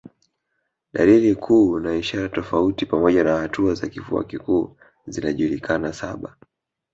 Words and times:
Dalili 0.93 1.35
kuu 1.35 1.79
na 1.79 1.95
ishara 1.95 2.29
tofauti 2.29 2.85
pamoja 2.85 3.23
na 3.23 3.37
hatua 3.37 3.73
za 3.73 3.87
kifua 3.87 4.23
kikuu 4.23 4.77
zinajulikana 5.07 5.93
saba 5.93 6.35